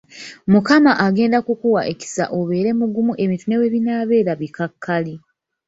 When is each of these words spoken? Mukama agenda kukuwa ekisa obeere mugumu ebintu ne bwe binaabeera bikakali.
Mukama 0.51 0.91
agenda 1.07 1.37
kukuwa 1.47 1.81
ekisa 1.91 2.23
obeere 2.39 2.71
mugumu 2.79 3.13
ebintu 3.23 3.45
ne 3.47 3.57
bwe 3.59 3.71
binaabeera 3.73 4.33
bikakali. 4.41 5.13